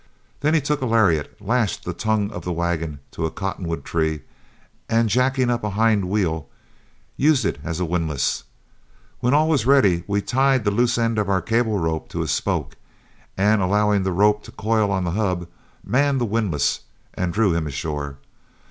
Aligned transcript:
Then 0.39 0.55
he 0.55 0.61
took 0.61 0.81
a 0.81 0.87
lariat, 0.87 1.39
lashed 1.39 1.83
the 1.85 1.93
tongue 1.93 2.31
of 2.31 2.43
the 2.43 2.51
wagon 2.51 3.01
to 3.11 3.27
a 3.27 3.29
cottonwood 3.29 3.85
tree, 3.85 4.21
and 4.89 5.07
jacking 5.09 5.51
up 5.51 5.63
a 5.63 5.69
hind 5.77 6.05
wheel, 6.05 6.47
used 7.17 7.45
it 7.45 7.59
as 7.63 7.79
a 7.79 7.85
windlass. 7.85 8.43
When 9.19 9.35
all 9.35 9.47
was 9.47 9.67
ready, 9.67 10.03
we 10.07 10.19
tied 10.23 10.63
the 10.65 10.71
loose 10.71 10.97
end 10.97 11.19
of 11.19 11.29
our 11.29 11.39
cable 11.39 11.77
rope 11.77 12.09
to 12.09 12.23
a 12.23 12.27
spoke, 12.27 12.77
and 13.37 13.61
allowing 13.61 14.01
the 14.01 14.11
rope 14.11 14.41
to 14.45 14.51
coil 14.51 14.89
on 14.89 15.03
the 15.03 15.11
hub, 15.11 15.47
manned 15.83 16.19
the 16.19 16.25
windlass 16.25 16.79
and 17.13 17.31
drew 17.31 17.53
him 17.53 17.67
ashore. 17.67 18.17